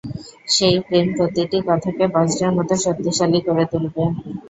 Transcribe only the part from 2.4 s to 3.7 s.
মত শক্তিশালী করে